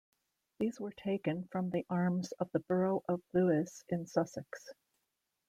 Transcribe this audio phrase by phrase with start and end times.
[0.57, 4.67] These were taken from the arms of the borough of Lewes, in Sussex.